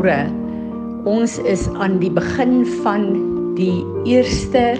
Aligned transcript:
Goeiemôre. 0.00 0.32
Ons 1.04 1.34
is 1.44 1.66
aan 1.76 1.98
die 2.00 2.08
begin 2.08 2.62
van 2.80 3.02
die 3.58 3.84
eerste 4.08 4.78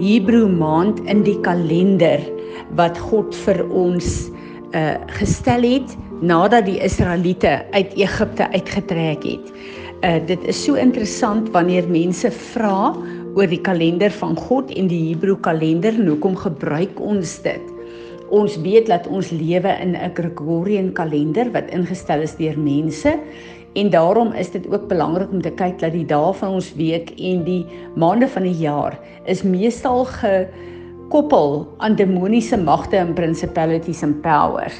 Hebreë 0.00 0.48
maand 0.50 0.98
in 1.06 1.22
die 1.22 1.36
kalender 1.46 2.18
wat 2.74 2.98
God 2.98 3.36
vir 3.46 3.62
ons 3.70 4.26
uh 4.74 4.98
gestel 5.14 5.62
het 5.62 5.94
nadat 6.26 6.66
die 6.66 6.80
Israeliete 6.82 7.60
uit 7.70 7.94
Egipte 7.94 8.50
uitgetrek 8.50 9.22
het. 9.22 9.54
Uh 10.02 10.18
dit 10.26 10.42
is 10.50 10.58
so 10.58 10.74
interessant 10.74 11.52
wanneer 11.54 11.86
mense 11.86 12.30
vra 12.50 12.96
oor 13.38 13.46
die 13.46 13.62
kalender 13.62 14.10
van 14.10 14.34
God 14.34 14.74
en 14.74 14.90
die 14.90 15.04
Hebreë 15.12 15.38
kalender 15.46 15.94
en 15.94 16.10
hoekom 16.16 16.34
gebruik 16.34 16.98
ons 16.98 17.38
dit? 17.46 17.74
Ons 18.34 18.56
weet 18.58 18.88
dat 18.90 19.06
ons 19.06 19.30
lewe 19.30 19.70
in 19.78 19.94
'n 19.94 20.10
Gregorian 20.18 20.90
kalender 20.92 21.46
wat 21.54 21.70
ingestel 21.70 22.26
is 22.26 22.34
deur 22.34 22.58
mense 22.58 23.14
En 23.76 23.90
daarom 23.90 24.32
is 24.32 24.50
dit 24.50 24.64
ook 24.72 24.88
belangrik 24.88 25.30
om 25.30 25.42
te 25.42 25.52
kyk 25.52 25.78
dat 25.82 25.92
die 25.92 26.06
dae 26.08 26.32
van 26.38 26.54
ons 26.56 26.70
week 26.78 27.10
en 27.20 27.42
die 27.44 27.66
maande 27.94 28.28
van 28.32 28.46
die 28.48 28.56
jaar 28.56 28.96
is 29.28 29.42
meestal 29.44 30.06
gekoppel 30.14 31.66
aan 31.84 31.98
demoniese 31.98 32.56
magte 32.56 32.96
en 32.96 33.12
principalities 33.12 34.00
and 34.02 34.22
powers. 34.24 34.78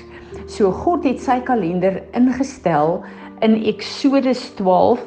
So 0.49 0.73
God 0.73 1.05
het 1.05 1.21
sy 1.21 1.43
kalender 1.45 2.01
ingestel 2.17 3.03
in 3.45 3.59
Eksodus 3.69 4.49
12 4.57 5.03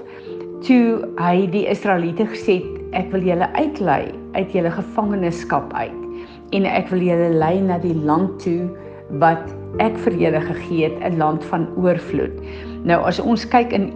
toe 0.68 1.08
hy 1.18 1.48
die 1.50 1.66
Israeliete 1.72 2.28
gesê 2.30 2.60
het 2.60 2.98
ek 3.00 3.10
wil 3.14 3.26
julle 3.26 3.50
uitlei 3.58 4.04
uit 4.36 4.54
julle 4.54 4.72
gevangenskap 4.76 5.74
uit 5.74 6.54
en 6.58 6.66
ek 6.70 6.90
wil 6.94 7.02
julle 7.10 7.30
lei 7.42 7.56
na 7.62 7.78
die 7.82 7.96
land 7.96 8.38
toe 8.44 8.70
wat 9.22 9.50
ek 9.82 9.98
vir 10.06 10.18
julle 10.28 10.42
gegee 10.46 10.90
het 10.90 10.98
'n 11.02 11.18
land 11.18 11.46
van 11.50 11.66
oorvloed. 11.78 12.38
Nou 12.88 13.02
as 13.08 13.20
ons 13.20 13.44
kyk 13.52 13.74
in 13.76 13.90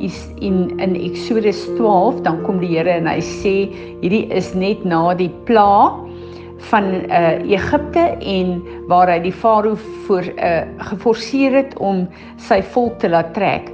in 0.44 0.80
in 0.84 0.96
Eksodus 1.00 1.64
12, 1.78 2.22
dan 2.26 2.42
kom 2.44 2.60
die 2.60 2.74
Here 2.76 2.92
en 2.92 3.08
hy 3.08 3.22
sê 3.24 3.56
hierdie 4.02 4.26
is 4.36 4.52
net 4.56 4.84
na 4.86 5.14
die 5.16 5.32
pla 5.48 5.94
van 6.72 6.90
uh 7.08 7.40
Egipte 7.48 8.04
en 8.20 8.60
waar 8.92 9.12
hy 9.12 9.20
die 9.24 9.36
farao 9.36 9.78
voor 10.08 10.28
uh 10.36 10.64
geforseer 10.92 11.56
het 11.62 11.78
om 11.80 12.08
sy 12.38 12.62
volk 12.76 13.00
te 13.00 13.12
laat 13.12 13.34
trek. 13.38 13.72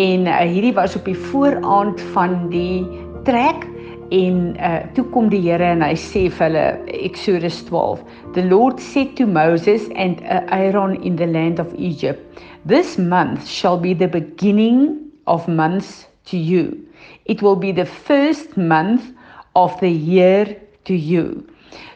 En 0.00 0.28
uh, 0.28 0.38
hierdie 0.48 0.72
was 0.76 0.96
op 0.96 1.04
die 1.04 1.18
vooraand 1.32 2.00
van 2.12 2.48
die 2.52 2.84
trek 3.24 3.68
en 4.12 4.40
uh 4.60 4.80
toe 4.96 5.04
kom 5.14 5.30
die 5.32 5.40
Here 5.44 5.72
en 5.74 5.84
hy 5.84 5.94
sê 5.96 6.26
vir 6.28 6.46
hulle 6.48 6.66
Exodus 7.08 7.62
12 7.68 8.02
The 8.36 8.44
Lord 8.50 8.80
said 8.80 9.16
to 9.20 9.26
Moses 9.26 9.88
and 9.96 10.20
uh, 10.22 10.44
Aaron 10.52 10.98
in 11.02 11.16
the 11.16 11.26
land 11.26 11.62
of 11.62 11.72
Egypt 11.74 12.42
This 12.64 12.98
month 12.98 13.48
shall 13.48 13.78
be 13.78 13.94
the 13.94 14.06
beginning 14.06 15.00
of 15.26 15.48
months 15.48 16.06
to 16.26 16.36
you. 16.36 16.78
It 17.24 17.42
will 17.42 17.56
be 17.56 17.72
the 17.72 17.86
first 17.86 18.56
month 18.56 19.10
of 19.56 19.74
the 19.80 19.90
year 19.90 20.56
to 20.84 20.94
you 20.94 21.42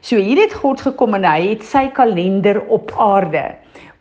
So 0.01 0.17
hier 0.17 0.41
het 0.41 0.55
God 0.55 0.81
gekom 0.81 1.17
en 1.19 1.25
hy 1.27 1.53
het 1.53 1.65
sy 1.67 1.87
kalender 1.97 2.61
op 2.73 2.93
aarde 3.03 3.49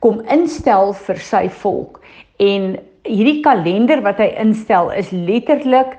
kom 0.04 0.22
instel 0.32 0.94
vir 1.08 1.22
sy 1.24 1.46
volk. 1.62 1.98
En 2.38 2.76
hierdie 3.08 3.40
kalender 3.46 4.04
wat 4.06 4.20
hy 4.22 4.30
instel 4.42 4.92
is 4.94 5.12
letterlik 5.14 5.96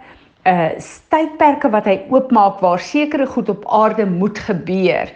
uh 0.46 0.68
tydperke 1.10 1.70
wat 1.72 1.88
hy 1.88 1.96
oopmaak 2.12 2.60
waar 2.62 2.80
sekere 2.82 3.26
goed 3.26 3.48
op 3.50 3.64
aarde 3.66 4.06
moet 4.06 4.38
gebeur. 4.38 5.10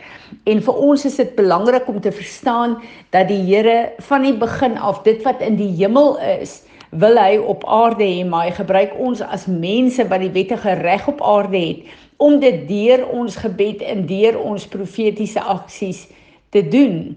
En 0.51 0.63
vir 0.63 0.75
ons 0.75 1.05
is 1.05 1.17
dit 1.17 1.35
belangrik 1.37 1.89
om 1.89 2.01
te 2.01 2.13
verstaan 2.13 2.79
dat 3.15 3.29
die 3.29 3.43
Here 3.47 3.93
van 4.11 4.27
die 4.27 4.35
begin 4.35 4.79
af 4.79 5.03
dit 5.07 5.23
wat 5.23 5.41
in 5.41 5.57
die 5.57 5.71
hemel 5.79 6.19
is, 6.41 6.63
wil 6.91 7.19
hy 7.19 7.39
op 7.39 7.65
aarde 7.67 8.05
hê, 8.05 8.25
maar 8.27 8.49
hy 8.49 8.55
gebruik 8.59 8.95
ons 8.99 9.23
as 9.23 9.47
mense 9.47 10.03
wat 10.11 10.23
die 10.25 10.33
wettige 10.35 10.75
reg 10.83 11.07
op 11.09 11.23
aarde 11.23 11.59
het 11.59 11.99
om 12.21 12.41
dit 12.41 12.67
deur 12.69 13.07
ons 13.09 13.37
gebed 13.41 13.81
en 13.87 14.03
deur 14.07 14.37
ons 14.43 14.67
profetiese 14.69 15.41
aksies 15.41 16.05
te 16.53 16.61
doen. 16.69 17.15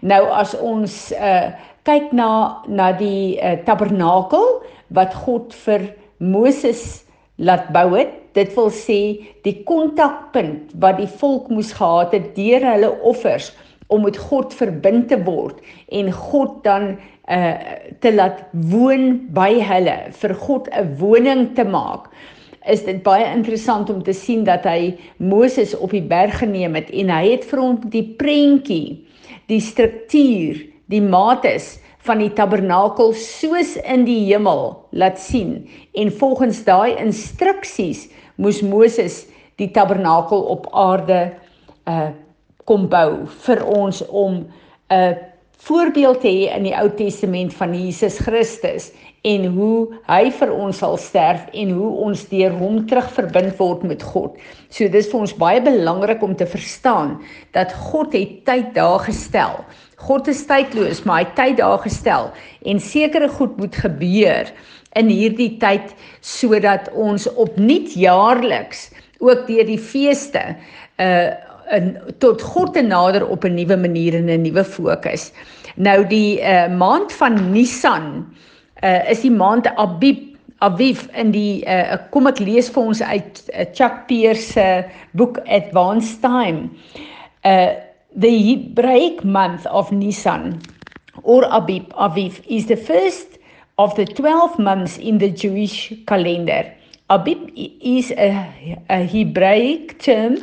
Nou 0.00 0.22
as 0.32 0.54
ons 0.56 1.10
uh 1.16 1.48
kyk 1.86 2.10
na 2.10 2.62
na 2.66 2.88
die 2.98 3.38
uh, 3.38 3.52
tabernakel 3.62 4.46
wat 4.96 5.12
God 5.14 5.54
vir 5.66 5.84
Moses 6.18 7.05
laat 7.36 7.68
bou 7.72 7.90
het. 7.96 8.12
Dit 8.36 8.52
wil 8.56 8.70
sê 8.72 9.00
die 9.46 9.62
kontakpunt 9.68 10.74
wat 10.80 10.98
die 11.00 11.10
volk 11.20 11.48
moes 11.52 11.72
gehad 11.76 12.12
het 12.12 12.34
deur 12.36 12.64
hulle 12.64 12.92
offers 13.00 13.52
om 13.88 14.02
met 14.02 14.18
God 14.18 14.54
verbind 14.54 15.08
te 15.08 15.18
word 15.24 15.62
en 15.94 16.10
God 16.12 16.62
dan 16.66 16.96
uh 17.30 17.54
te 18.02 18.12
laat 18.14 18.44
woon 18.70 19.26
by 19.34 19.56
hulle 19.62 19.96
vir 20.20 20.34
God 20.46 20.68
'n 20.70 20.96
woning 20.98 21.54
te 21.54 21.64
maak. 21.64 22.10
Is 22.66 22.84
dit 22.84 23.02
baie 23.02 23.26
interessant 23.34 23.90
om 23.90 24.02
te 24.02 24.12
sien 24.12 24.44
dat 24.44 24.64
hy 24.64 24.94
Moses 25.18 25.74
op 25.74 25.90
die 25.90 26.02
berg 26.02 26.38
geneem 26.38 26.74
het 26.74 26.90
en 26.90 27.10
hy 27.10 27.30
het 27.30 27.44
vir 27.44 27.60
hom 27.60 27.80
die 27.90 28.14
prentjie, 28.18 29.06
die 29.46 29.60
struktuur, 29.60 30.62
die 30.86 31.02
mates 31.02 31.78
van 32.06 32.22
die 32.22 32.32
tabernakel 32.32 33.12
soos 33.20 33.76
in 33.84 34.06
die 34.08 34.22
hemel 34.28 34.68
laat 34.90 35.18
sien 35.20 35.58
en 35.94 36.12
volgens 36.20 36.62
daai 36.66 36.96
instruksies 37.02 38.06
moes 38.36 38.62
Moses 38.62 39.24
die 39.60 39.70
tabernakel 39.72 40.46
op 40.56 40.70
aarde 40.72 41.24
uh 41.86 42.12
kom 42.66 42.88
bou 42.90 43.28
vir 43.46 43.60
ons 43.62 44.00
om 44.10 44.40
'n 44.42 44.94
uh, 44.94 45.14
voorbeeld 45.66 46.20
te 46.20 46.28
hê 46.28 46.50
in 46.56 46.66
die 46.68 46.74
Ou 46.76 46.88
Testament 46.94 47.54
van 47.54 47.74
Jesus 47.74 48.18
Christus 48.18 48.90
en 49.26 49.46
hoe 49.56 49.88
hy 50.06 50.28
vir 50.38 50.52
ons 50.54 50.78
sal 50.82 50.96
sterf 51.00 51.48
en 51.56 51.72
hoe 51.74 51.88
ons 52.06 52.26
deur 52.30 52.54
hom 52.60 52.84
terugverbind 52.86 53.56
word 53.58 53.82
met 53.88 54.02
God. 54.02 54.36
So 54.70 54.86
dis 54.92 55.08
vir 55.10 55.20
ons 55.24 55.34
baie 55.34 55.62
belangrik 55.64 56.22
om 56.22 56.36
te 56.36 56.46
verstaan 56.46 57.16
dat 57.56 57.74
God 57.88 58.14
het 58.14 58.44
tyd 58.46 58.74
daar 58.76 59.02
gestel 59.08 59.64
God 59.96 60.28
is 60.28 60.44
tydloos, 60.46 61.04
maar 61.08 61.24
hy 61.24 61.28
tyd 61.38 61.56
daar 61.60 61.78
gestel 61.80 62.30
en 62.68 62.80
sekere 62.80 63.28
goed 63.32 63.56
moet 63.56 63.76
gebeur 63.80 64.50
in 64.96 65.08
hierdie 65.12 65.56
tyd 65.60 65.94
sodat 66.20 66.90
ons 66.92 67.26
opnuut 67.40 67.94
jaarliks 67.96 68.90
ook 69.24 69.46
deur 69.48 69.68
die 69.68 69.80
feeste 69.80 70.54
uh 71.02 71.34
in 71.74 71.96
tot 72.22 72.42
God 72.46 72.76
te 72.76 72.82
nader 72.82 73.24
op 73.26 73.44
'n 73.44 73.54
nuwe 73.54 73.76
manier 73.76 74.14
en 74.14 74.30
'n 74.30 74.42
nuwe 74.42 74.64
fokus. 74.64 75.32
Nou 75.74 76.06
die 76.06 76.38
uh 76.40 76.68
maand 76.70 77.12
van 77.12 77.50
Nisan 77.52 78.26
uh 78.82 79.10
is 79.10 79.20
die 79.20 79.30
maand 79.30 79.66
Abib 79.76 80.36
Aviv 80.58 81.08
in 81.12 81.30
die 81.30 81.64
uh 81.66 81.96
kom 82.10 82.26
ek 82.26 82.38
lees 82.38 82.70
vir 82.70 82.82
ons 82.82 83.02
uit 83.02 83.42
uh, 83.52 83.64
Chuck 83.72 84.06
Pierce 84.06 84.52
se 84.52 84.84
boek 85.12 85.38
Advanced 85.46 86.20
Time. 86.20 86.70
Uh 87.42 87.85
The 88.18 88.54
Hebraic 88.54 89.24
month 89.24 89.66
of 89.66 89.92
Nisan 89.92 90.62
or 91.22 91.44
Abib 91.50 91.92
Aviv 91.92 92.42
is 92.48 92.64
the 92.64 92.74
first 92.78 93.36
of 93.76 93.94
the 93.94 94.06
12 94.06 94.58
months 94.58 94.96
in 94.96 95.18
the 95.18 95.28
Jewish 95.28 95.92
calendar. 96.06 96.72
Abib 97.10 97.50
is 97.54 98.12
a, 98.12 98.82
a 98.88 99.04
Hebraic 99.04 99.98
term 99.98 100.38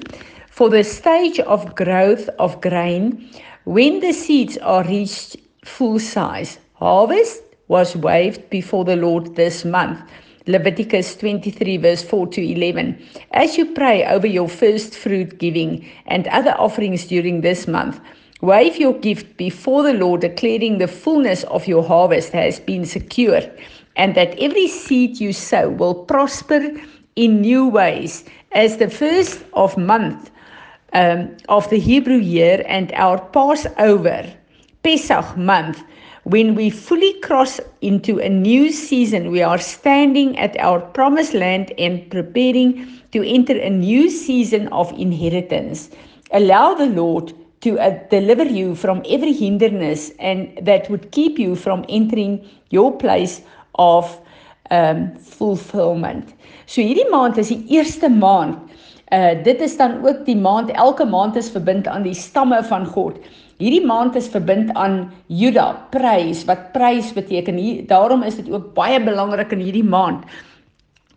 for 0.51 0.69
the 0.69 0.83
stage 0.83 1.39
of 1.39 1.73
growth 1.73 2.29
of 2.38 2.62
grain 2.62 3.28
when 3.63 4.01
the 4.01 4.13
seeds 4.13 4.56
are 4.59 4.83
reached 4.83 5.38
full 5.66 5.97
size. 5.97 6.59
Harvest 6.75 7.41
was 7.69 7.95
waved 7.95 8.51
before 8.51 8.85
the 8.85 8.97
Lord 8.97 9.35
this 9.35 9.66
month. 9.66 10.00
Leviticus 10.48 11.16
23 11.16 11.78
verse 11.78 12.04
4 12.04 12.28
to 12.28 12.42
11. 12.42 13.01
As 13.31 13.57
you 13.57 13.66
pray 13.74 14.06
over 14.06 14.28
your 14.28 14.50
first 14.50 14.95
fruit 14.95 15.38
giving 15.38 15.90
and 16.06 16.28
other 16.28 16.56
offerings 16.57 17.06
during 17.06 17.42
this 17.42 17.68
month, 17.68 18.01
wave 18.42 18.78
your 18.78 18.94
gift 18.94 19.38
before 19.38 19.84
the 19.84 19.94
Lord, 19.94 20.22
declaring 20.22 20.78
the 20.78 20.88
fullness 20.88 21.44
of 21.45 21.68
your 21.68 21.84
harvest 21.84 22.34
has 22.34 22.60
been 22.60 22.86
secured, 22.86 23.50
and 23.95 24.16
that 24.16 24.38
every 24.38 24.68
seed 24.68 25.19
you 25.19 25.31
sow 25.31 25.69
will 25.69 25.95
prosper 25.95 26.72
in 27.16 27.42
new 27.42 27.68
ways. 27.68 28.25
As 28.51 28.78
the 28.78 28.89
first 28.89 29.44
of 29.54 29.78
month 29.78 30.30
um, 30.92 31.36
of 31.48 31.69
the 31.69 31.80
Hebrew 31.80 32.18
year 32.18 32.63
and 32.68 32.92
our 32.94 33.19
Passover, 33.30 34.31
Pesach 34.84 35.38
month, 35.38 35.81
When 36.24 36.56
we 36.56 36.70
fully 36.70 37.20
cross 37.20 37.60
into 37.81 38.20
a 38.20 38.30
new 38.30 38.72
season, 38.72 39.30
we 39.30 39.42
are 39.42 39.58
standing 39.58 40.40
at 40.40 40.58
our 40.58 40.80
promised 40.80 41.34
land 41.34 41.74
and 41.78 42.10
preparing 42.10 43.02
to 43.12 43.28
enter 43.28 43.60
a 43.60 43.70
new 43.70 44.10
season 44.10 44.70
of 44.70 44.94
inheritance. 44.98 45.90
Allow 46.31 46.75
the 46.75 46.86
Lord 46.86 47.34
to 47.62 47.78
uh, 47.78 48.00
deliver 48.10 48.46
you 48.46 48.74
from 48.74 49.04
every 49.10 49.34
hindrance 49.34 50.12
and 50.12 50.58
that 50.62 50.90
would 50.90 51.12
keep 51.12 51.38
you 51.38 51.56
from 51.56 51.84
entering 51.90 52.48
your 52.70 52.98
place 52.98 53.42
of 53.75 54.20
um 54.72 55.14
fulfillment. 55.20 56.34
So 56.66 56.81
hierdie 56.81 57.10
maand 57.12 57.38
is 57.38 57.50
die 57.52 57.66
eerste 57.75 58.08
maand. 58.08 58.62
Uh 59.12 59.36
dit 59.44 59.60
is 59.62 59.75
dan 59.78 60.00
ook 60.08 60.24
die 60.25 60.40
maand 60.40 60.72
elke 60.72 61.06
maand 61.06 61.36
is 61.36 61.52
verbind 61.52 61.88
aan 61.88 62.08
die 62.08 62.16
stamme 62.16 62.64
van 62.64 62.86
God 62.86 63.20
Hierdie 63.57 63.85
maand 63.85 64.15
is 64.15 64.27
verbind 64.27 64.73
aan 64.73 65.11
Juda, 65.27 65.88
prys, 65.89 66.45
wat 66.45 66.71
prys 66.73 67.13
beteken. 67.13 67.55
Hier, 67.55 67.85
daarom 67.88 68.23
is 68.23 68.35
dit 68.35 68.50
ook 68.51 68.73
baie 68.73 69.00
belangrik 69.03 69.51
in 69.51 69.59
hierdie 69.59 69.85
maand 69.85 70.25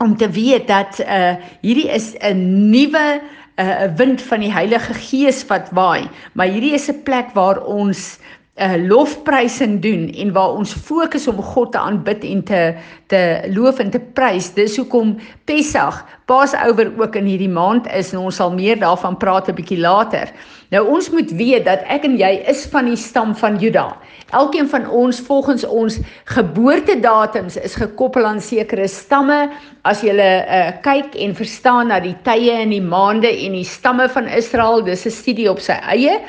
om 0.05 0.17
te 0.17 0.29
weet 0.29 0.67
dat 0.69 1.01
uh 1.01 1.35
hierdie 1.65 1.89
is 1.89 2.15
'n 2.21 2.71
nuwe 2.71 3.21
'n 3.57 3.65
uh, 3.65 3.97
wind 3.97 4.23
van 4.23 4.41
die 4.41 4.53
Heilige 4.53 4.95
Gees 4.95 5.47
wat 5.49 5.71
waai, 5.73 6.09
maar 6.33 6.47
hierdie 6.47 6.75
is 6.75 6.91
'n 6.91 7.03
plek 7.03 7.33
waar 7.33 7.65
ons 7.65 8.19
'n 8.57 8.63
uh, 8.63 8.89
lofprysing 8.89 9.81
doen 9.81 10.13
en 10.13 10.33
waar 10.33 10.53
ons 10.53 10.73
fokus 10.73 11.29
om 11.29 11.43
God 11.43 11.73
te 11.73 11.79
aanbid 11.79 12.25
en 12.25 12.45
te 12.45 12.75
te 13.07 13.49
loof 13.53 13.79
en 13.79 13.91
te 13.91 14.01
prys. 14.01 14.53
Dis 14.55 14.77
hoekom 14.77 15.17
Pessach, 15.45 16.05
Passover 16.27 16.89
ook 16.99 17.15
in 17.15 17.29
hierdie 17.31 17.51
maand 17.51 17.85
is 17.95 18.09
en 18.11 18.25
ons 18.27 18.39
sal 18.41 18.51
meer 18.51 18.79
daarvan 18.81 19.15
praat 19.17 19.47
'n 19.49 19.55
bietjie 19.55 19.79
later. 19.79 20.33
Nou 20.75 20.83
ons 20.91 21.11
moet 21.15 21.31
weet 21.31 21.65
dat 21.65 21.87
ek 21.87 22.03
en 22.05 22.17
jy 22.19 22.43
is 22.51 22.65
van 22.73 22.91
die 22.91 22.97
stam 22.97 23.35
van 23.39 23.59
Juda. 23.63 23.95
Elkeen 24.35 24.67
van 24.69 24.91
ons 24.91 25.21
volgens 25.21 25.65
ons 25.65 26.01
geboortedatums 26.25 27.57
is 27.57 27.79
gekoppel 27.79 28.27
aan 28.27 28.41
sekere 28.41 28.89
stamme. 28.89 29.51
As 29.85 30.03
jy 30.03 30.19
uh, 30.19 30.75
kyk 30.83 31.15
en 31.15 31.35
verstaan 31.35 31.95
na 31.95 32.01
die 32.01 32.17
tye 32.25 32.59
en 32.59 32.75
die 32.75 32.83
maande 32.83 33.31
en 33.31 33.53
die 33.53 33.65
stamme 33.65 34.09
van 34.09 34.27
Israel, 34.27 34.83
dis 34.83 35.07
'n 35.07 35.11
studie 35.11 35.51
op 35.51 35.61
sy 35.61 35.79
eie. 35.95 36.21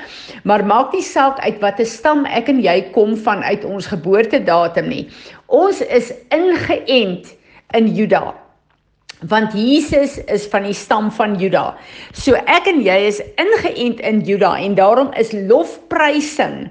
Maar 0.44 0.66
maak 0.66 0.94
nie 0.94 1.02
saak 1.02 1.40
uit 1.40 1.60
watter 1.60 1.86
stam 1.86 2.26
ek 2.26 2.50
en 2.50 2.62
jy 2.62 2.92
kom 2.94 3.18
van 3.18 3.42
uit 3.42 3.66
ons 3.66 3.88
geboortedatum 3.88 4.90
nie. 4.90 5.08
Ons 5.48 5.82
is 5.82 6.14
ingeënt 6.30 7.34
in 7.74 7.96
Juda 7.96 8.47
want 9.26 9.54
Jesus 9.54 10.20
is 10.30 10.46
van 10.52 10.68
die 10.68 10.76
stam 10.78 11.10
van 11.12 11.38
Juda. 11.42 11.72
So 12.14 12.38
ek 12.46 12.68
en 12.70 12.84
jy 12.86 12.98
is 13.08 13.22
ingeënt 13.42 14.04
in 14.06 14.22
Juda 14.28 14.54
en 14.62 14.76
daarom 14.78 15.10
is 15.18 15.34
lofprysing 15.34 16.68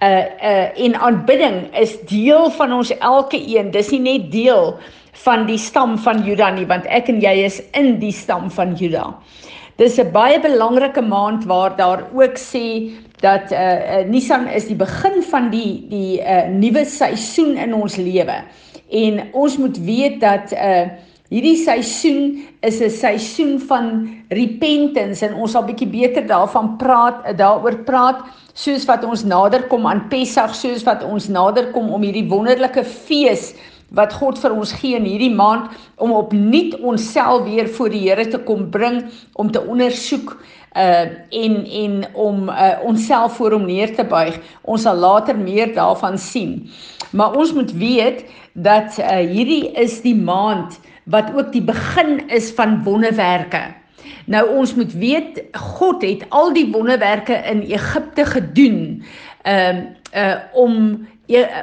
uh 0.00 0.24
uh 0.40 0.80
en 0.80 0.96
aanbidding 0.96 1.66
is 1.76 1.98
deel 2.08 2.48
van 2.56 2.72
ons 2.72 2.92
elke 2.98 3.36
een. 3.36 3.70
Dis 3.70 3.92
nie 3.92 4.00
net 4.00 4.32
deel 4.32 4.78
van 5.24 5.44
die 5.46 5.58
stam 5.58 5.98
van 5.98 6.24
Juda 6.24 6.50
nie, 6.56 6.64
want 6.64 6.86
ek 6.88 7.10
en 7.12 7.20
jy 7.20 7.44
is 7.44 7.60
in 7.76 7.98
die 8.00 8.14
stam 8.14 8.48
van 8.50 8.72
Juda. 8.80 9.12
Dis 9.76 9.98
'n 9.98 10.12
baie 10.12 10.40
belangrike 10.40 11.02
maand 11.02 11.44
waar 11.44 11.76
daar 11.76 12.08
ook 12.12 12.36
sê 12.36 12.92
dat 13.20 13.52
uh, 13.52 13.58
uh 13.60 14.08
Nisan 14.08 14.48
is 14.48 14.66
die 14.66 14.76
begin 14.76 15.22
van 15.22 15.50
die 15.50 15.84
die 15.88 16.20
uh 16.20 16.48
nuwe 16.48 16.84
seisoen 16.84 17.56
in 17.56 17.74
ons 17.74 17.96
lewe. 17.96 18.44
En 18.88 19.28
ons 19.32 19.56
moet 19.56 19.78
weet 19.84 20.20
dat 20.20 20.52
uh 20.52 20.88
Hierdie 21.30 21.60
seisoen 21.62 22.40
is 22.66 22.80
'n 22.82 22.90
seisoen 22.90 23.60
van 23.62 24.08
repentance 24.34 25.22
en 25.22 25.34
ons 25.38 25.52
sal 25.54 25.62
bietjie 25.62 25.86
beter 25.86 26.26
daarvan 26.26 26.76
praat, 26.76 27.22
daaroor 27.38 27.84
praat 27.86 28.24
soos 28.52 28.84
wat 28.88 29.04
ons 29.06 29.22
nader 29.22 29.68
kom 29.70 29.86
aan 29.86 30.08
Pessach, 30.10 30.54
soos 30.54 30.82
wat 30.82 31.04
ons 31.06 31.28
nader 31.28 31.70
kom 31.70 31.92
om 31.94 32.02
hierdie 32.02 32.26
wonderlike 32.26 32.82
fees 32.82 33.54
wat 33.94 34.12
God 34.12 34.38
vir 34.42 34.56
ons 34.58 34.72
gee 34.72 34.98
in 34.98 35.06
hierdie 35.06 35.34
maand 35.34 35.70
om 36.02 36.10
opnuut 36.18 36.74
onsself 36.82 37.46
weer 37.46 37.68
voor 37.68 37.94
die 37.94 38.02
Here 38.08 38.26
te 38.26 38.38
kom 38.38 38.66
bring 38.70 39.04
om 39.34 39.50
te 39.50 39.62
ondersoek 39.62 40.34
uh 40.74 41.06
en 41.30 41.54
en 41.66 42.06
om 42.14 42.48
uh 42.48 42.82
onsself 42.82 43.38
voor 43.38 43.52
hom 43.52 43.66
neer 43.70 43.94
te 43.94 44.04
buig. 44.04 44.38
Ons 44.62 44.82
sal 44.82 44.98
later 44.98 45.38
meer 45.38 45.74
daarvan 45.74 46.18
sien. 46.18 46.70
Maar 47.10 47.38
ons 47.38 47.52
moet 47.54 47.72
weet 47.72 48.24
dat 48.54 48.98
uh 48.98 49.22
hierdie 49.22 49.70
is 49.78 50.00
die 50.02 50.18
maand 50.18 50.80
wat 51.04 51.34
ook 51.34 51.52
die 51.52 51.62
begin 51.62 52.28
is 52.28 52.50
van 52.50 52.82
wonderwerke. 52.82 53.62
Nou 54.26 54.48
ons 54.56 54.74
moet 54.74 54.92
weet 54.92 55.42
God 55.52 56.02
het 56.02 56.24
al 56.28 56.52
die 56.52 56.70
wonderwerke 56.72 57.34
in 57.34 57.60
Egipte 57.60 58.24
gedoen 58.24 59.02
um, 59.46 59.88
uh 60.14 60.36
om 60.52 60.74
e, 60.92 61.19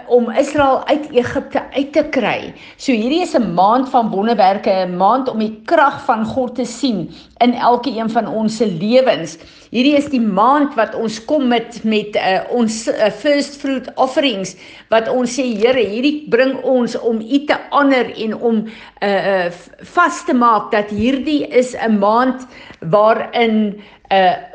om 0.07 0.29
Israel 0.31 0.85
uit 0.87 1.09
Egipte 1.11 1.61
uit 1.73 1.91
te 1.93 2.03
kry. 2.09 2.53
So 2.77 2.91
hierdie 2.91 3.21
is 3.21 3.35
'n 3.35 3.53
maand 3.53 3.89
van 3.89 4.09
wonderwerke, 4.09 4.69
'n 4.69 4.97
maand 4.97 5.29
om 5.29 5.39
die 5.39 5.61
krag 5.65 6.05
van 6.05 6.25
God 6.25 6.55
te 6.55 6.65
sien 6.65 7.11
in 7.37 7.53
elke 7.53 7.89
een 7.89 8.09
van 8.09 8.27
ons 8.27 8.57
se 8.57 8.65
lewens. 8.67 9.37
Hierdie 9.69 9.97
is 9.97 10.07
die 10.09 10.21
maand 10.21 10.75
wat 10.75 10.95
ons 10.95 11.19
kom 11.25 11.47
met 11.47 11.83
met 11.83 12.15
uh, 12.15 12.39
ons 12.55 12.87
uh, 12.87 13.09
first 13.11 13.59
fruit 13.59 13.89
offerings 13.95 14.55
wat 14.89 15.09
ons 15.11 15.39
sê 15.39 15.43
Here, 15.57 15.83
hierdie 15.83 16.29
bring 16.29 16.55
ons 16.63 16.95
om 16.99 17.19
U 17.19 17.39
te 17.45 17.57
honor 17.69 18.11
en 18.15 18.35
om 18.35 18.63
uh, 19.03 19.09
uh 19.09 19.51
vas 19.93 20.23
te 20.25 20.33
maak 20.33 20.71
dat 20.71 20.89
hierdie 20.89 21.47
is 21.47 21.75
'n 21.75 21.99
maand 21.99 22.47
waarin 22.79 23.81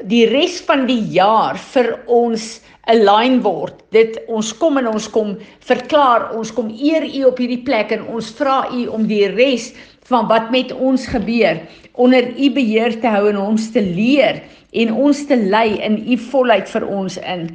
die 0.08 0.26
res 0.30 0.60
van 0.64 0.86
die 0.88 1.02
jaar 1.12 1.58
vir 1.74 1.98
ons 2.06 2.60
align 2.90 3.40
word. 3.44 3.82
Dit 3.94 4.18
ons 4.32 4.52
kom 4.58 4.78
en 4.80 4.88
ons 4.90 5.08
kom 5.12 5.36
verklaar, 5.62 6.30
ons 6.38 6.50
kom 6.54 6.70
eer 6.72 7.04
U 7.04 7.26
op 7.28 7.38
hierdie 7.42 7.62
plek 7.66 7.92
en 7.94 8.06
ons 8.10 8.32
vra 8.38 8.64
U 8.72 8.86
om 8.96 9.06
die 9.06 9.28
res 9.30 9.70
van 10.10 10.26
wat 10.30 10.50
met 10.50 10.72
ons 10.72 11.06
gebeur 11.06 11.60
onder 11.94 12.26
U 12.32 12.50
beheer 12.54 12.96
te 13.00 13.12
hou 13.12 13.28
en 13.30 13.38
ons 13.38 13.68
te 13.74 13.82
leer 13.84 14.42
en 14.72 14.92
ons 15.04 15.24
te 15.28 15.36
lei 15.36 15.76
in 15.84 16.00
U 16.00 16.18
volheid 16.32 16.68
vir 16.72 16.88
ons 16.88 17.18
in. 17.22 17.48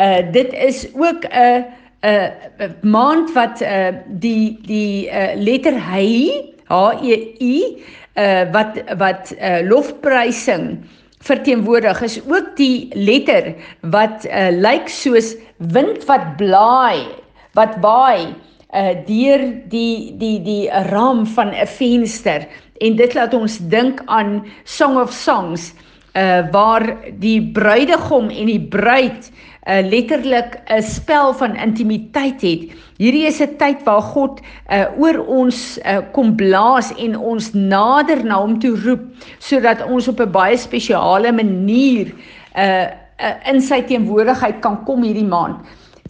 Uh 0.00 0.20
dit 0.32 0.54
is 0.54 0.86
ook 0.94 1.26
'n 1.28 1.64
'n 2.02 2.74
maand 2.82 3.32
wat 3.34 3.60
uh 3.60 3.92
die 4.06 4.58
die 4.66 5.10
uh 5.10 5.34
letter 5.36 5.76
hy 5.76 6.30
H 6.68 7.02
E 7.02 7.14
I 7.40 7.56
uh 8.16 8.44
wat 8.52 8.80
wat 8.96 9.34
uh 9.36 9.60
lofprysing 9.68 10.82
verteenwoordig 11.22 12.02
is 12.02 12.20
ook 12.26 12.54
die 12.58 12.90
letter 12.94 13.54
wat 13.94 14.26
uh, 14.26 14.50
lyk 14.50 14.90
soos 14.90 15.34
wind 15.72 16.04
wat 16.10 16.36
blaai 16.40 17.06
wat 17.56 17.76
waai 17.84 18.32
uh, 18.72 18.94
deur 19.06 19.44
die 19.70 20.14
die 20.18 20.38
die 20.42 20.66
raam 20.90 21.26
van 21.26 21.52
'n 21.54 21.66
venster. 21.66 22.48
En 22.80 22.96
dit 22.96 23.14
laat 23.14 23.34
ons 23.34 23.58
dink 23.58 24.02
aan 24.06 24.42
Song 24.64 24.96
of 24.96 25.12
Songs 25.12 25.72
uh, 26.14 26.50
waar 26.52 26.96
die 27.18 27.40
bruidegom 27.52 28.28
en 28.30 28.46
die 28.46 28.60
bruid 28.60 29.30
uh, 29.30 29.80
letterlik 29.86 30.60
'n 30.66 30.82
spel 30.82 31.34
van 31.34 31.56
intimiteit 31.56 32.40
het. 32.42 32.62
Hierdie 32.98 33.26
is 33.26 33.40
'n 33.40 33.56
tyd 33.56 33.82
waar 33.84 34.02
God 34.02 34.40
uh, 34.40 34.86
oor 34.98 35.24
ons 35.26 35.78
uh, 35.84 35.98
kom 36.12 36.36
blaas 36.36 36.92
en 36.96 37.16
ons 37.16 37.52
nader 37.52 38.24
na 38.24 38.40
hom 38.40 38.58
toe 38.58 38.76
roep 38.84 39.00
sodat 39.38 39.86
ons 39.86 40.08
op 40.08 40.20
'n 40.20 40.30
baie 40.30 40.56
spesiale 40.56 41.32
manier 41.32 42.12
uh, 42.56 42.86
uh, 43.22 43.34
in 43.46 43.60
sy 43.60 43.82
teenwoordigheid 43.82 44.60
kan 44.60 44.84
kom 44.84 45.02
hierdie 45.02 45.28
maand. 45.28 45.60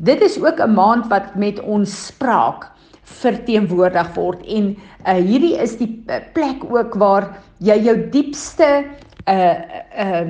Dit 0.01 0.23
is 0.23 0.39
ook 0.41 0.61
'n 0.61 0.75
maand 0.75 1.07
wat 1.07 1.35
met 1.35 1.61
ons 1.61 2.07
spraak 2.07 2.71
verteenwoordig 3.03 4.15
word 4.15 4.43
en 4.47 4.77
uh, 5.07 5.13
hierdie 5.15 5.57
is 5.61 5.77
die 5.77 6.05
plek 6.33 6.65
ook 6.71 6.95
waar 6.95 7.29
jy 7.59 7.77
jou 7.85 7.97
diepste 8.11 8.85
uh 9.29 9.59
uh 9.99 10.29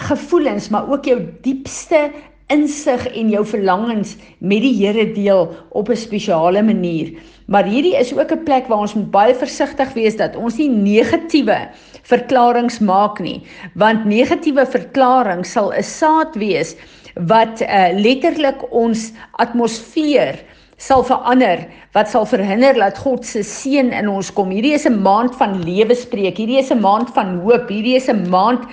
gevoelens 0.00 0.68
maar 0.68 0.88
ook 0.88 1.04
jou 1.04 1.20
diepste 1.42 2.10
insig 2.50 3.06
en 3.14 3.30
jou 3.30 3.44
verlangens 3.46 4.16
met 4.38 4.62
die 4.64 4.74
Here 4.74 5.12
deel 5.12 5.50
op 5.70 5.88
'n 5.88 5.96
spesiale 5.96 6.62
manier. 6.62 7.12
Maar 7.46 7.64
hierdie 7.64 7.96
is 7.96 8.12
ook 8.14 8.32
'n 8.32 8.42
plek 8.44 8.66
waar 8.66 8.78
ons 8.78 8.94
moet 8.94 9.10
baie 9.10 9.34
versigtig 9.34 9.92
wees 9.92 10.16
dat 10.16 10.36
ons 10.36 10.56
nie 10.56 10.68
negatiewe 10.68 11.68
verklaringe 12.02 12.84
maak 12.84 13.18
nie, 13.18 13.42
want 13.74 14.04
negatiewe 14.04 14.66
verklaring 14.66 15.46
sal 15.46 15.72
'n 15.72 15.82
saad 15.82 16.34
wees 16.34 16.76
wat 17.14 17.60
uh, 17.60 17.88
letterlik 17.92 18.72
ons 18.72 19.12
atmosfeer 19.32 20.44
sal 20.80 21.02
verander 21.04 21.66
wat 21.92 22.08
sal 22.08 22.24
verhinder 22.28 22.78
dat 22.78 22.98
God 22.98 23.26
se 23.26 23.42
seën 23.44 23.92
in 23.92 24.08
ons 24.08 24.30
kom. 24.32 24.50
Hierdie 24.50 24.74
is 24.78 24.86
'n 24.88 25.02
maand 25.02 25.36
van 25.36 25.60
lewe 25.64 25.94
spreek. 25.94 26.38
Hierdie 26.38 26.58
is 26.58 26.72
'n 26.72 26.80
maand 26.80 27.10
van 27.12 27.40
hoop. 27.44 27.68
Hierdie 27.68 27.96
is 27.96 28.08
'n 28.08 28.28
maand 28.30 28.64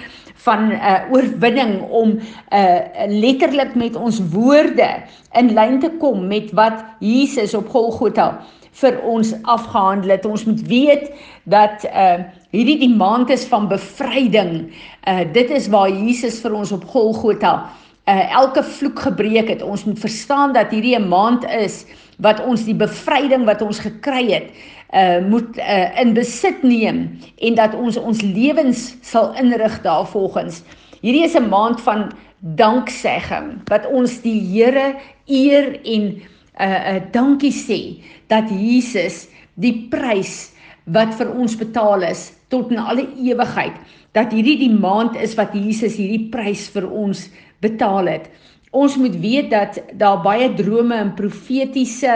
van 0.47 0.69
'n 0.69 0.71
uh, 0.71 1.11
oorwinning 1.11 1.81
om 1.89 2.19
uh, 2.53 2.79
letterlik 3.07 3.75
met 3.75 3.95
ons 3.95 4.21
woorde 4.31 5.03
in 5.33 5.53
lyn 5.53 5.79
te 5.79 5.91
kom 5.99 6.27
met 6.27 6.51
wat 6.51 6.85
Jesus 6.99 7.53
op 7.53 7.67
Golgotha 7.69 8.39
vir 8.71 8.99
ons 9.03 9.33
afgehandel 9.43 10.09
het. 10.15 10.25
Ons 10.25 10.45
moet 10.45 10.61
weet 10.67 11.11
dat 11.43 11.85
uh 11.91 12.19
hierdie 12.55 12.79
die 12.79 12.95
maand 12.95 13.29
is 13.29 13.43
van 13.45 13.67
bevryding. 13.67 14.71
Uh 15.03 15.25
dit 15.33 15.49
is 15.49 15.67
waar 15.67 15.89
Jesus 15.89 16.39
vir 16.39 16.53
ons 16.53 16.71
op 16.71 16.85
Golgotha 16.85 17.69
elke 18.07 18.63
vloek 18.63 18.99
gebreek 18.99 19.49
het. 19.51 19.61
Ons 19.61 19.83
moet 19.83 19.99
verstaan 19.99 20.53
dat 20.53 20.71
hierdie 20.71 20.95
'n 20.95 21.07
maand 21.07 21.43
is 21.45 21.85
wat 22.17 22.39
ons 22.45 22.63
die 22.65 22.75
bevryding 22.75 23.45
wat 23.45 23.61
ons 23.61 23.79
gekry 23.79 24.31
het 24.31 24.49
uh 24.95 25.19
moet 25.27 25.57
uh 25.57 25.99
in 25.99 26.13
besit 26.13 26.63
neem 26.63 27.19
en 27.37 27.55
dat 27.55 27.75
ons 27.75 27.97
ons 27.97 28.21
lewens 28.21 28.95
sal 29.01 29.33
inrig 29.35 29.81
daarvolgens. 29.81 30.63
Hierdie 31.01 31.23
is 31.23 31.35
'n 31.35 31.49
maand 31.49 31.81
van 31.81 32.11
danksegging 32.39 33.61
wat 33.67 33.87
ons 33.91 34.21
die 34.21 34.39
Here 34.39 34.95
eer 35.25 35.79
en 35.83 36.21
uh 36.59 36.95
uh 36.95 37.01
dankie 37.11 37.51
sê 37.51 38.01
dat 38.27 38.49
Jesus 38.49 39.27
die 39.55 39.87
prys 39.89 40.53
wat 40.85 41.13
vir 41.19 41.33
ons 41.35 41.57
betaal 41.57 42.01
is 42.01 42.31
tot 42.47 42.71
in 42.71 42.79
alle 42.79 43.07
ewigheid 43.19 43.75
dat 44.15 44.31
hierdie 44.31 44.57
die 44.57 44.73
maand 44.73 45.17
is 45.19 45.35
wat 45.35 45.53
Jesus 45.53 45.97
hierdie 45.99 46.29
prys 46.31 46.69
vir 46.73 46.87
ons 46.89 47.27
betaal 47.63 48.05
het. 48.05 48.29
Ons 48.71 48.97
moet 48.97 49.15
weet 49.19 49.49
dat 49.51 49.79
daar 49.97 50.21
baie 50.21 50.53
drome 50.53 50.95
en 50.95 51.13
profetiese 51.17 52.13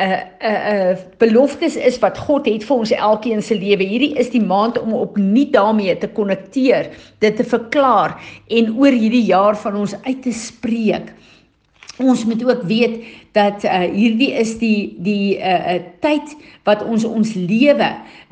uh, 0.00 0.06
uh, 0.06 0.18
uh, 0.42 0.96
beloftes 1.18 1.76
is 1.76 1.98
wat 2.00 2.18
God 2.18 2.48
het 2.48 2.64
vir 2.64 2.76
ons 2.76 2.92
elkeen 2.94 3.42
se 3.44 3.56
lewe. 3.58 3.84
Hierdie 3.84 4.14
is 4.20 4.30
die 4.32 4.42
maand 4.42 4.78
om 4.80 4.94
opnuut 4.96 5.52
daarmee 5.52 5.96
te 6.00 6.08
konnekteer, 6.08 6.90
dit 7.20 7.36
te 7.36 7.44
verklaar 7.44 8.16
en 8.48 8.72
oor 8.78 8.96
hierdie 8.96 9.26
jaar 9.28 9.58
van 9.60 9.76
ons 9.82 9.96
uit 10.06 10.22
te 10.24 10.32
spreek. 10.32 11.12
Ons 12.00 12.24
moet 12.24 12.40
ook 12.46 12.62
weet 12.64 13.02
dat 13.36 13.64
uh, 13.64 13.84
hierdie 13.92 14.32
is 14.40 14.56
die 14.58 14.96
die 15.04 15.36
uh, 15.36 15.74
uh, 15.74 15.80
tyd 16.00 16.32
wat 16.64 16.84
ons 16.86 17.04
ons 17.04 17.34
lewe 17.36 17.90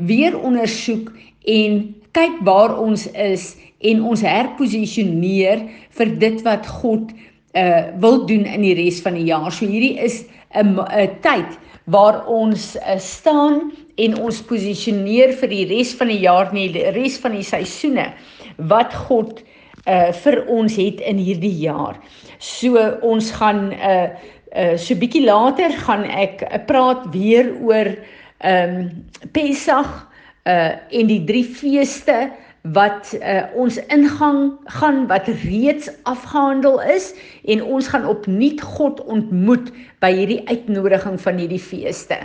weer 0.08 0.38
ondersoek 0.38 1.12
en 1.44 1.82
kyk 2.12 2.40
waar 2.46 2.76
ons 2.78 3.06
is 3.12 3.56
en 3.78 4.02
ons 4.02 4.22
herposisioneer 4.22 5.64
vir 5.98 6.14
dit 6.18 6.42
wat 6.46 6.66
God 6.80 7.12
uh 7.58 7.88
wil 8.02 8.26
doen 8.26 8.44
in 8.44 8.62
die 8.62 8.74
res 8.76 9.00
van 9.02 9.16
die 9.16 9.28
jaar. 9.30 9.50
So 9.52 9.66
hierdie 9.66 9.98
is 9.98 10.24
'n 10.54 10.78
'n 10.78 11.20
tyd 11.22 11.58
waar 11.88 12.26
ons 12.26 12.76
uh, 12.76 12.98
staan 12.98 13.72
en 13.96 14.18
ons 14.20 14.42
posisioneer 14.42 15.32
vir 15.40 15.48
die 15.48 15.66
res 15.70 15.94
van 15.96 16.08
die 16.08 16.20
jaar 16.20 16.52
nie 16.52 16.68
die 16.72 16.90
res 16.92 17.18
van 17.18 17.32
die 17.32 17.46
seisoene 17.46 18.12
wat 18.56 18.94
God 19.08 19.42
uh 19.86 20.12
vir 20.12 20.44
ons 20.48 20.76
het 20.76 21.00
in 21.00 21.16
hierdie 21.16 21.54
jaar. 21.64 21.96
So 22.38 22.76
ons 23.02 23.30
gaan 23.30 23.72
uh 23.72 24.08
uh 24.52 24.76
so 24.76 24.94
bietjie 24.94 25.24
later 25.24 25.72
gaan 25.86 26.04
ek 26.04 26.42
uh, 26.42 26.58
praat 26.66 27.08
weer 27.12 27.54
oor 27.62 27.96
ehm 28.38 28.76
um, 28.76 28.90
Pessach 29.32 30.07
uh 30.48 30.72
en 30.90 31.10
die 31.10 31.24
drie 31.28 31.44
feeste 31.44 32.30
wat 32.74 33.14
uh, 33.22 33.46
ons 33.56 33.78
ingang 33.94 34.50
gaan 34.78 35.06
wat 35.08 35.28
reeds 35.44 35.88
afgehandel 36.10 36.80
is 36.82 37.12
en 37.46 37.62
ons 37.62 37.88
gaan 37.88 38.06
opnuut 38.08 38.60
God 38.76 39.00
ontmoet 39.06 39.70
by 40.02 40.10
hierdie 40.12 40.42
uitnodiging 40.50 41.20
van 41.22 41.38
hierdie 41.38 41.62
feeste. 41.62 42.18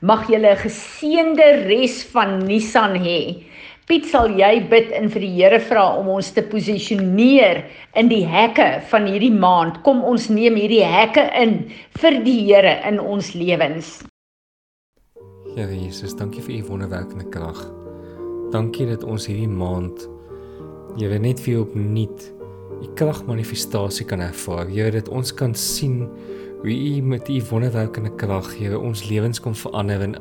Mag 0.00 0.26
julle 0.28 0.52
'n 0.52 0.62
geseënde 0.64 1.48
res 1.70 2.02
van 2.12 2.38
Nisan 2.44 2.98
hê. 2.98 3.46
Piet 3.86 4.06
sal 4.10 4.34
jy 4.34 4.66
bid 4.66 4.90
en 4.90 5.08
vir 5.08 5.22
die 5.22 5.34
Here 5.38 5.60
vra 5.60 5.94
om 5.94 6.08
ons 6.08 6.32
te 6.34 6.42
posisioneer 6.42 7.62
in 7.94 8.08
die 8.08 8.24
hekke 8.26 8.82
van 8.90 9.06
hierdie 9.06 9.30
maand. 9.30 9.82
Kom 9.86 10.02
ons 10.02 10.28
neem 10.28 10.58
hierdie 10.58 10.82
hekke 10.82 11.30
in 11.38 11.70
vir 12.02 12.18
die 12.26 12.40
Here 12.50 12.82
in 12.88 12.98
ons 12.98 13.32
lewens. 13.34 14.02
Here 15.56 15.72
Jesus, 15.72 16.12
dankie 16.12 16.42
vir 16.44 16.58
u 16.58 16.64
wonderwerkende 16.68 17.24
krag. 17.32 17.56
Dankie 18.52 18.84
dat 18.90 19.04
ons 19.08 19.24
hierdie 19.24 19.48
maand 19.48 20.02
Here 20.98 21.16
net 21.16 21.40
vir 21.40 21.62
opnuut 21.62 22.26
u 22.84 22.88
kragmanifestasie 23.00 24.04
kan 24.04 24.20
ervaar. 24.20 24.68
Here 24.68 24.92
dat 24.92 25.08
ons 25.08 25.32
kan 25.32 25.54
sien 25.56 26.02
hoe 26.60 26.76
u 26.76 27.00
met 27.00 27.30
u 27.32 27.38
wonderwerkende 27.48 28.12
krag 28.20 28.50
Here 28.58 28.76
ons 28.76 29.06
lewens 29.08 29.40
kom 29.40 29.56
verander 29.56 30.04
en 30.04 30.18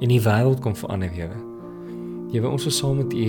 en 0.00 0.08
die 0.08 0.22
wêreld 0.24 0.64
kom 0.64 0.72
verander, 0.72 1.12
Here. 1.12 1.36
Here 2.32 2.48
ons 2.48 2.64
wil 2.64 2.72
saam 2.72 3.02
met 3.02 3.12
u 3.12 3.26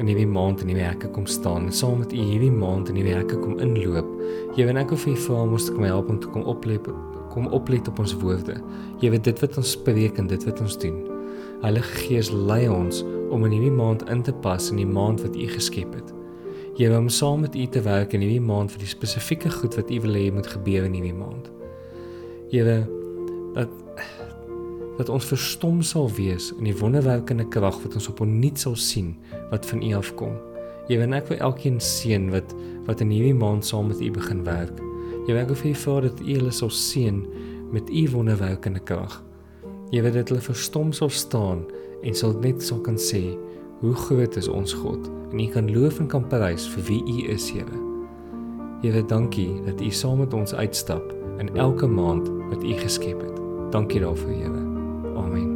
in 0.00 0.08
hierdie 0.08 0.24
maand 0.24 0.64
in 0.64 0.72
die 0.72 0.78
werke 0.78 1.10
kom 1.12 1.28
staan 1.28 1.68
en 1.68 1.76
saam 1.84 1.98
met 2.00 2.16
u 2.16 2.22
hierdie 2.30 2.48
maand 2.52 2.88
in 2.88 2.96
die 2.96 3.04
werke 3.04 3.36
kom 3.42 3.60
inloop. 3.60 4.08
Here 4.56 4.72
en 4.72 4.80
ek 4.80 4.96
wil 4.96 5.04
vir 5.04 5.12
u 5.12 5.20
vra 5.26 5.42
om 5.44 5.52
ons 5.58 5.68
te 5.68 5.76
kom 5.76 5.84
help 5.84 6.08
om 6.08 6.22
te 6.24 6.32
kom 6.32 6.48
oplet 6.48 6.88
kom 7.34 7.50
oplet 7.52 7.88
op 7.90 7.98
ons 7.98 8.14
woorde. 8.22 8.56
Here 9.02 9.18
dit 9.18 9.42
wat 9.42 9.58
ons 9.60 9.74
spreek 9.76 10.18
en 10.22 10.30
dit 10.30 10.46
wat 10.46 10.60
ons 10.62 10.78
doen. 10.78 11.00
Heilige 11.64 12.00
Gees 12.06 12.30
lei 12.30 12.64
ons 12.70 13.02
om 13.34 13.44
in 13.46 13.54
hierdie 13.56 13.74
maand 13.74 14.04
in 14.12 14.22
te 14.22 14.32
pas 14.44 14.70
in 14.70 14.78
die 14.80 14.88
maand 14.88 15.22
wat 15.24 15.36
U 15.36 15.48
geskep 15.50 15.96
het. 15.96 16.12
Jy 16.78 16.90
wil 16.90 17.08
saam 17.10 17.44
met 17.44 17.54
U 17.54 17.66
te 17.70 17.82
werk 17.82 18.14
in 18.14 18.22
hierdie 18.24 18.42
maand 18.42 18.72
vir 18.74 18.82
die 18.82 18.90
spesifieke 18.90 19.50
goed 19.50 19.76
wat 19.78 19.90
U 19.90 20.00
wil 20.06 20.18
hê 20.18 20.28
moet 20.34 20.48
gebeur 20.50 20.86
in 20.86 20.96
hierdie 20.98 21.16
maand. 21.16 21.50
Here 22.52 22.82
dat 23.54 23.80
dat 24.94 25.10
ons 25.10 25.26
verstom 25.26 25.80
sal 25.82 26.06
wees 26.14 26.52
in 26.54 26.68
die 26.68 26.76
wonderwerkende 26.78 27.48
krag 27.50 27.80
wat 27.82 27.96
ons 27.98 28.06
op 28.12 28.20
onnuut 28.22 28.60
sal 28.62 28.76
sien 28.78 29.14
wat 29.50 29.66
van 29.66 29.82
U 29.82 29.94
afkom. 29.98 30.36
Jy 30.86 31.00
wil 31.00 31.16
ek 31.18 31.32
vir 31.32 31.42
elkeen 31.42 31.80
seën 31.82 32.28
wat 32.30 32.54
wat 32.86 33.00
in 33.02 33.10
hierdie 33.10 33.34
maand 33.34 33.66
saam 33.66 33.88
met 33.90 34.02
U 34.04 34.10
begin 34.14 34.44
werk. 34.46 34.93
Jy 35.24 35.38
ek 35.40 35.54
vir 35.56 35.70
U 35.70 35.74
vra 35.84 36.00
dat 36.04 36.20
U 36.20 36.30
hulle 36.32 36.52
sal 36.52 36.70
seën 36.70 37.22
met 37.72 37.88
U 37.88 38.02
wonderwerkende 38.12 38.82
krag. 38.84 39.22
Jy 39.92 40.02
weet 40.04 40.18
dit 40.18 40.32
hulle 40.32 40.44
verstom 40.44 40.92
sal 40.92 41.12
staan 41.12 41.64
en 42.04 42.16
sal 42.16 42.36
net 42.42 42.62
sal 42.62 42.80
kan 42.84 42.98
sê 43.00 43.22
hoe 43.80 43.94
groot 44.06 44.36
is 44.40 44.48
ons 44.48 44.74
God 44.82 45.10
en 45.32 45.40
u 45.40 45.46
kan 45.52 45.72
loof 45.72 45.98
en 45.98 46.10
kan 46.10 46.28
prys 46.28 46.68
vir 46.74 46.86
wie 46.88 47.02
u 47.02 47.32
is 47.34 47.50
Here. 47.52 47.80
Here 48.82 49.02
dankie 49.06 49.50
dat 49.66 49.80
u 49.80 49.90
saam 49.90 50.18
met 50.18 50.34
ons 50.34 50.54
uitstap 50.54 51.12
in 51.38 51.56
elke 51.56 51.86
maand 51.86 52.28
wat 52.52 52.64
u 52.64 52.78
geskep 52.84 53.20
het. 53.20 53.42
Dankie 53.72 54.00
daarvoor 54.00 54.30
Here. 54.30 54.64
Amen. 55.16 55.53